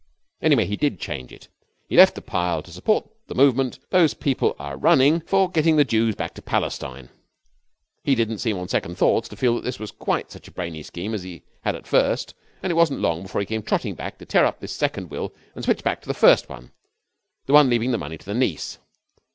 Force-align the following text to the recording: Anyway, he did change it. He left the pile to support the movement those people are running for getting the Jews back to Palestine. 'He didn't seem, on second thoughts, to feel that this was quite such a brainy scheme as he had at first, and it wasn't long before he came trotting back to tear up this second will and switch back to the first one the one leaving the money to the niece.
Anyway, 0.41 0.65
he 0.65 0.75
did 0.75 0.99
change 0.99 1.31
it. 1.31 1.47
He 1.87 1.95
left 1.95 2.15
the 2.15 2.23
pile 2.23 2.63
to 2.63 2.71
support 2.71 3.05
the 3.27 3.35
movement 3.35 3.77
those 3.91 4.15
people 4.15 4.55
are 4.57 4.75
running 4.75 5.19
for 5.19 5.47
getting 5.47 5.75
the 5.75 5.85
Jews 5.85 6.15
back 6.15 6.33
to 6.33 6.41
Palestine. 6.41 7.09
'He 8.03 8.15
didn't 8.15 8.39
seem, 8.39 8.57
on 8.57 8.67
second 8.67 8.97
thoughts, 8.97 9.29
to 9.29 9.35
feel 9.35 9.53
that 9.53 9.63
this 9.63 9.77
was 9.77 9.91
quite 9.91 10.31
such 10.31 10.47
a 10.47 10.51
brainy 10.51 10.81
scheme 10.81 11.13
as 11.13 11.21
he 11.21 11.43
had 11.61 11.75
at 11.75 11.85
first, 11.85 12.33
and 12.63 12.71
it 12.71 12.75
wasn't 12.75 12.99
long 12.99 13.21
before 13.21 13.41
he 13.41 13.45
came 13.45 13.61
trotting 13.61 13.93
back 13.93 14.17
to 14.17 14.25
tear 14.25 14.43
up 14.43 14.59
this 14.59 14.73
second 14.73 15.11
will 15.11 15.35
and 15.53 15.65
switch 15.65 15.83
back 15.83 16.01
to 16.01 16.07
the 16.07 16.15
first 16.15 16.49
one 16.49 16.71
the 17.45 17.53
one 17.53 17.69
leaving 17.69 17.91
the 17.91 17.99
money 17.99 18.17
to 18.17 18.25
the 18.25 18.33
niece. 18.33 18.79